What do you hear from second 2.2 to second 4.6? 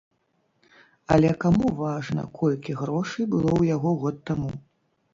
колькі грошай было ў яго год таму?